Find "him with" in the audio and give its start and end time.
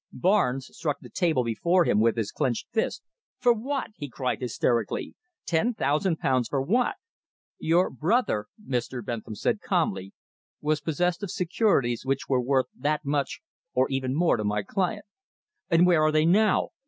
1.85-2.17